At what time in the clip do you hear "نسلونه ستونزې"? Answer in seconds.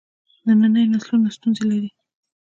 0.93-1.63